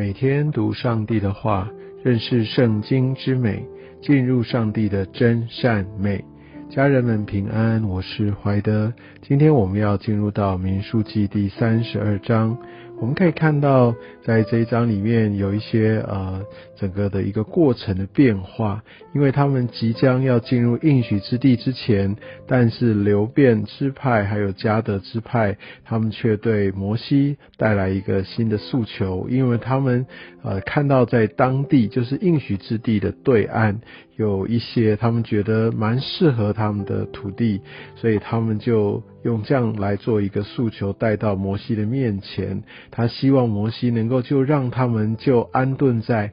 [0.00, 1.68] 每天读上帝的话，
[2.02, 3.62] 认识圣经之美，
[4.00, 6.24] 进入上帝的真善美。
[6.70, 8.94] 家人们平安，我是怀德。
[9.20, 12.56] 今天我们要进入到民数记第三十二章。
[13.00, 16.42] 我们可以看到，在这一章里面有一些呃
[16.76, 18.84] 整个的一个过程的变化，
[19.14, 22.14] 因为他们即将要进入应许之地之前，
[22.46, 30.04] 但是流变支派还有加德支派，他们却对摩西带来一个新的诉求，因为他们
[30.42, 33.80] 呃看到在当地就是应许之地的对岸
[34.16, 37.62] 有一些他们觉得蛮适合他们的土地，
[37.96, 39.02] 所以他们就。
[39.22, 42.62] 用这样来做一个诉求，带到摩西的面前。
[42.90, 46.32] 他希望摩西能够就让他们就安顿在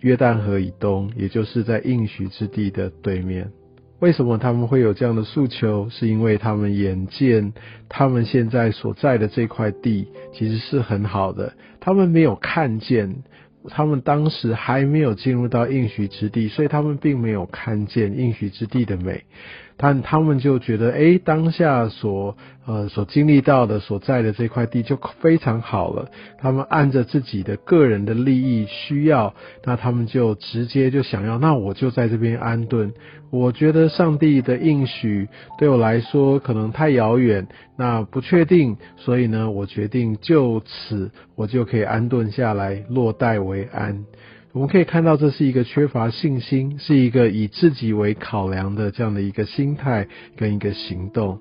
[0.00, 3.50] 约旦河以东，也就是在应许之地的对面。
[4.00, 5.88] 为什么他们会有这样的诉求？
[5.90, 7.52] 是因为他们眼见
[7.88, 13.24] 他们现在所在的这块地其实是很好的，他们没有看见。
[13.70, 19.24] 他们当时还没有进入到应许之地，所以他们并没有看见应许之地的美。
[19.78, 26.10] 但他们就觉得，哎，当下所呃所经历到的所在的这块地就非常好了。
[26.38, 29.34] 他们按着自己的个人的利益需要，
[29.64, 32.92] 那他们就直接就想要，那我就在这边安顿。
[33.30, 44.04] 我觉得上帝的应许对我来说可能太遥远，那不确定，所以呢，我决定就此我就可以安顿下来，落袋为安。
[44.58, 51.38] 我们可以看到，这是一个缺乏信心，是一个以自己为考量的这样的一个心态跟一个行动。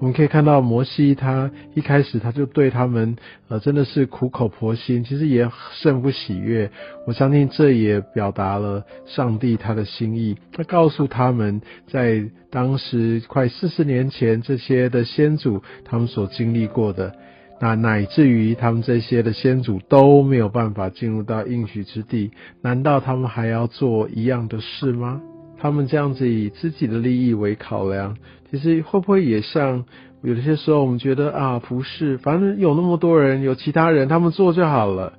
[0.00, 3.14] 我们可以看到，摩西他一开始他就对他们，
[3.46, 6.68] 呃，真的是苦口婆心，其实也甚不喜悦。
[7.06, 10.36] 我相信这也表达了上帝他的心意。
[10.52, 17.14] 他告诉他们在当时快四十年前，这些的先祖他们所经历过的。
[17.58, 22.30] 那乃至于他们这些的先祖都没有办法进入到应许之地，
[22.62, 25.20] 难道他们还要做一样的事吗？
[25.58, 28.16] 他们这样子以自己的利益为考量，
[28.50, 29.84] 其实会不会也像
[30.22, 35.14] 有些时候我们觉得啊，不是，反正有那么多人，有其他人，他们做就好了，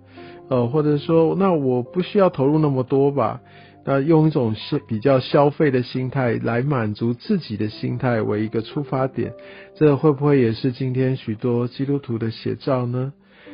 [0.50, 3.42] 呃，或者说那我不需要投入那么多吧。
[3.88, 9.34] 那用一种是比较消费的心态来满足自己的心态为一个出发点，
[9.78, 13.14] 这会不会也是今天许多基督徒的写照呢？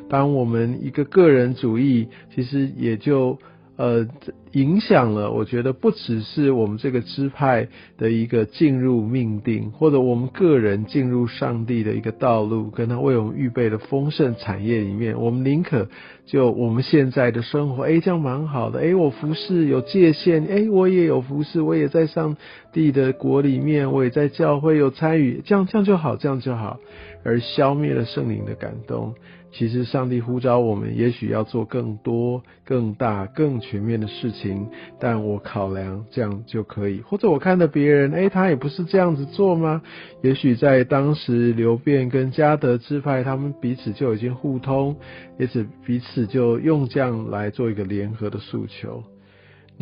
[0.10, 3.38] 当我们一个个人主义，其实也就。
[3.76, 4.08] 呃，
[4.52, 15.88] 影响了，我觉得不只是我们这个支派的一个进入命定，或者我们个人进入上帝的一个道路，跟他为我们预备的丰盛产业里面，我们宁可
[16.28, 22.38] 就我们现在的生活，哎，这样蛮好的，哎，我服侍有界限，哎，我也有服侍，我也在上
[22.74, 26.80] 帝的国里面，我也在教会有参与，这样这样就好，这样就好，
[27.24, 29.16] 而消灭了圣灵的感动。
[29.54, 34.68] 其实上帝呼召我们，也许要做更多、更大、更全面的事情，
[35.00, 39.84] 但我考量这样就可以，或者我看到别人，哎，他也不是这样子做吗？
[40.24, 44.98] 也许在当时流变跟嘉德支派，他们彼此就已经互通，
[45.38, 49.04] 也此彼此就用这样来做一个联合的诉求。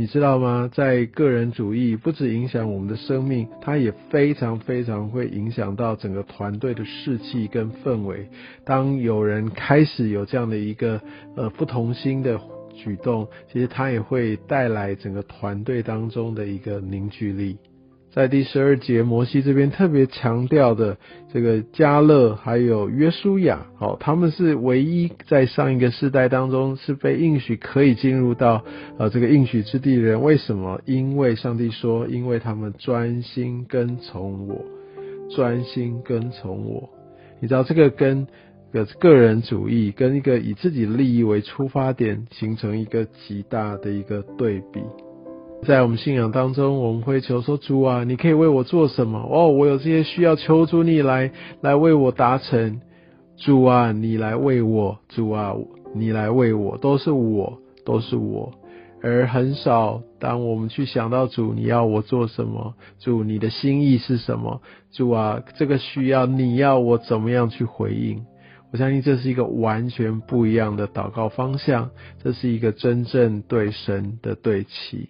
[0.01, 0.67] 你知道吗？
[0.73, 8.27] 在个人主义不止影响我们的生命，它也非常非常会影响到整个团队的士气跟氛围。
[8.65, 10.99] 当有人开始有这样的一个
[11.35, 12.41] 呃不同心的
[12.73, 17.57] 举动，其实它也会带来整个团队当中的一个凝聚力。
[18.13, 20.97] 在第十二节，摩西这边特别强调的
[21.33, 28.65] 这个加勒还有约书亚，好，他们是唯一在上一个世代当中是被应许可以进入到
[28.97, 30.21] 呃这个应许之地的人。
[30.21, 30.81] 为什么？
[30.85, 34.65] 因为上帝说，因为他们专心跟从我，
[35.33, 36.89] 专心跟从我。
[37.39, 38.27] 你知道这个跟
[38.73, 44.81] 个个人主义跟一个以自己利益为出发点，形成一个极大的一个对比。
[45.63, 49.19] 在我们信仰当中，我们会求说：“主啊，你可以为我做什么？
[49.19, 51.31] 哦，我有这些需要，求主你来
[51.61, 52.81] 来为我达成。
[53.37, 55.55] 主啊，你来为我，主啊，
[55.93, 58.51] 你来为我，都是我，都是我。
[59.03, 62.73] 而很少，当我们去想到主，你要我做什么？
[62.99, 64.61] 主，你的心意是什么？
[64.91, 68.25] 主啊，这个需要你要我怎么样去回应？
[68.71, 71.91] 我相信这是一个完全不一样的祷告方向，
[72.23, 75.09] 这是一个真正对神的对齐。”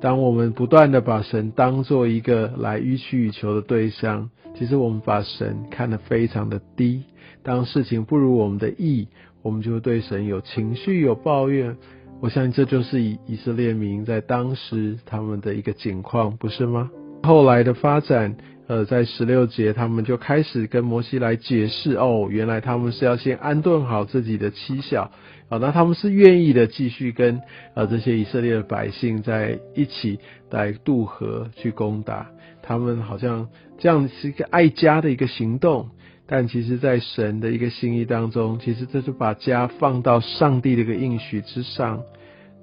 [0.00, 7.02] 当我们不断的把神当做一个来予取予求的对象，其实我们把神看得非常的低。
[7.42, 9.08] 当事情不如我们的意，
[9.42, 11.76] 我们就会对神有情绪、有抱怨。
[12.20, 16.90] 我相信这就是以以色列民在当时他们的一个境况，不是吗？
[17.22, 18.36] 后来的发展，
[18.68, 25.10] 呃，在十六节，他们就开始跟摩西来解释，哦，原来他们是要先安顿好自己的妻小，
[25.48, 27.40] 啊，那他们是愿意的继续跟
[27.74, 30.18] 呃这些以色列的百姓在一起
[30.50, 32.26] 来渡河去攻打，
[32.62, 33.48] 他们好像
[33.78, 35.88] 这样是一个爱家的一个行动，
[36.26, 42.02] 但其实，在神的一个心意当中，其实这是把家放到上帝的一个应许之上，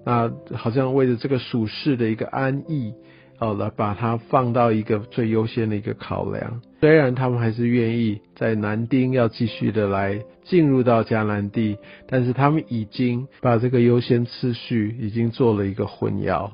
[0.05, 2.93] 那好像为了这个属世的一个安逸。
[3.39, 6.61] 哦，来把它放到一个最优先的一个考量。
[6.79, 11.77] 虽然他们还是愿意在南丁要继续的来进入到迦南地，
[12.07, 16.51] 但是他们已经把这个优先次序已经做了一个混淆。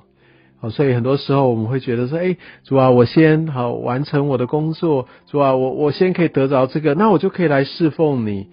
[0.59, 8.47] 好，所以很多时候我们会觉得说，哎，主啊，我先好完成我的工作，主啊，我我先可以得着这个，那我就可以来侍奉你。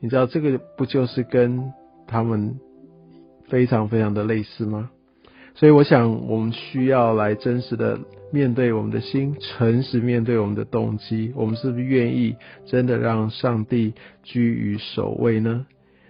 [0.00, 1.72] 你知道这个不就是跟
[2.08, 2.56] 他们
[3.48, 4.90] 非常非常的类似吗？
[5.54, 7.98] 所以，我想我们需要来真实的
[8.32, 11.32] 面对我们的心，诚实面对我们的动机。
[11.36, 12.34] 我们是不是愿意
[12.66, 15.66] 真的让上帝居于首位呢？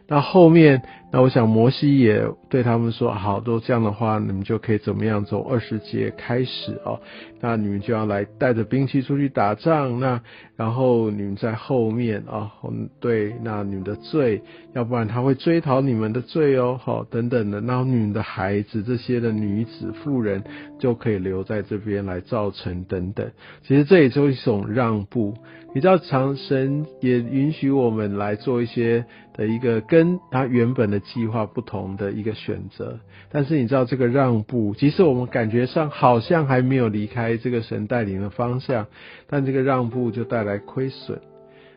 [0.09, 5.25] 那后面，那我想摩西也对他们说：好，都这样的话，你们就可以怎么样？
[5.25, 7.01] 从二十节开始哦，
[7.41, 10.01] 那你们就要来带着兵器出去打仗。
[10.01, 10.21] 那
[10.57, 12.53] 然后你们在后面啊，
[13.01, 14.43] 对，那你们的罪，
[14.75, 17.61] 要不然他会追讨你们的罪哦，好，等等的。
[17.63, 20.43] 然后你们的孩子，这些的女子、妇人
[20.79, 23.31] 就可以留在这边来造成等等。
[23.63, 25.35] 其实这也就是一种让步。
[25.75, 38.87] 你知道，长神也允许我们来做一些的一个跟他原本的计划不同的一个选择，但是你知道这个让步，即使我们感觉上好像还没有离开这个神带领的方向，
[39.27, 41.19] 但这个让步就带来亏损。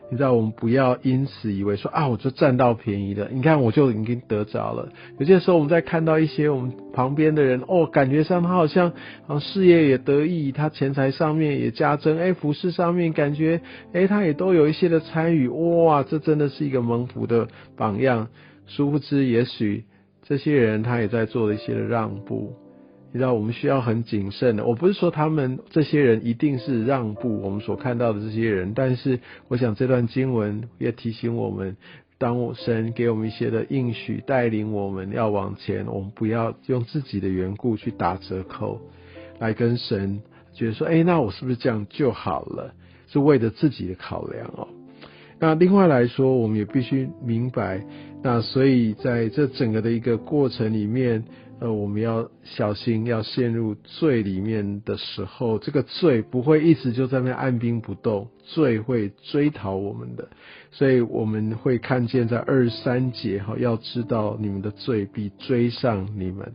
[0.08, 3.28] 你知道，我们不要因此以为说啊，我就占到便宜了。
[3.32, 4.88] 你看，我就已经得着了。
[5.18, 8.92] 有些时候，我们在看到一些我们旁边的人，哦，感觉上他好像
[9.26, 13.60] 啊事业也得意，他钱财上面也加增，哎，服饰上面感觉，
[13.92, 18.28] 哎，他也都有一些的参与，哇，这真的是一个蒙福的榜样。
[18.66, 19.84] 殊不知，也许
[20.22, 22.54] 这些人他也在做一些的让步。
[23.12, 24.66] 你知道我们需要很谨慎的。
[24.66, 28.72] 我不是说他们这些人一定是让步，我们所看到的这些人。
[28.74, 31.76] 但是我想这段经文也提醒我们，
[32.18, 38.80] 当我神给我们一些的应许，带领我们要往前，我们不要用自己的缘故去打折扣，
[39.38, 40.20] 来跟神
[40.52, 42.74] 觉得说，哎，那我是不是这样就好了？
[43.06, 44.68] 是为了自己的考量哦。
[45.38, 47.82] 那另外来说，我们也必须明白，
[48.22, 51.24] 那所以在这整个的一个过程里面。
[51.58, 60.28] 呃，我们要小心，要陷入罪里面的时候，这个罪不会一直就在那按兵不动，罪会追讨我们的，
[60.70, 66.52] 所以我们会看见在二三节哈，要知道你们的罪必追上你们，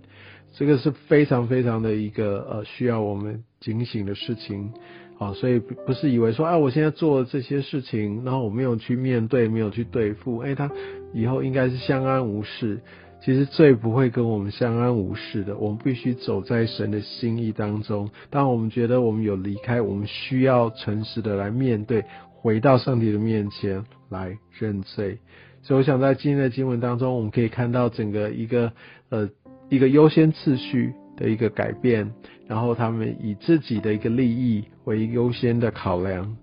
[0.53, 4.71] 这个是非常非常的一个呃需要我们警醒的事情，
[5.17, 10.69] 好，所以不是以为说啊，我现在做了这些事情，然后我没有去面对，没有去对付，哎，他
[11.11, 12.79] 以后应该是相安无事。
[13.23, 18.09] 其实最不会跟我们相安无事的，我们必须走在神的心意当中。
[18.31, 25.19] 当我们觉得我们有离开，我们需要诚实的来面对，回到上帝的面前来认罪。
[25.61, 28.73] 所以，我想在今天的经文当中，我们可以看到整个一个
[29.09, 29.29] 呃
[29.69, 32.11] 一个优先次序的一个改变，
[32.47, 36.35] 然后他们以自己的一个利益为优先的考量，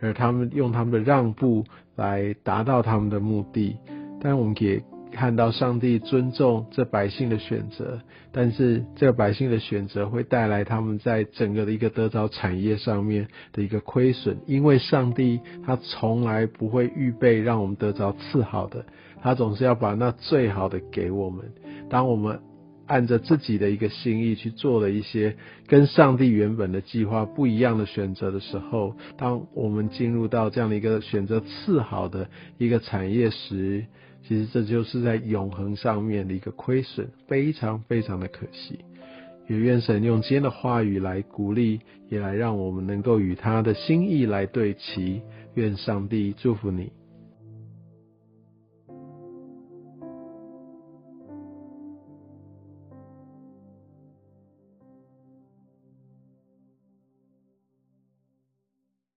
[0.00, 3.78] 而他们用他们的让步来达到他们的目的。
[4.20, 4.82] 但我们也。
[5.16, 8.00] 看到上帝尊重这百姓的选择，
[8.32, 18.84] 但是这个百姓的选择会带来他们在整个的一个得着产业上面的一个亏损，因为上帝他从来不会预备让我们得着次好的，
[19.22, 21.46] 他总是要把那最好的给我们。
[21.88, 22.40] 当我们
[22.86, 25.34] 按着自己的一个心意去做了一些
[25.66, 33.86] 跟上帝原本的计划不一样的选择的时候，当我们进入到这样的一个选择次好的一个产业时，
[34.26, 38.80] 其实这就是在永恒上面的一个亏损，非常非常的可惜。
[39.48, 45.22] 也愿神用今天的话语来鼓励，也来让我们能够与他的心意来对齐。
[45.54, 46.90] 愿上帝祝福你。